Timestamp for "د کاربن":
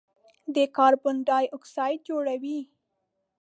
0.55-1.15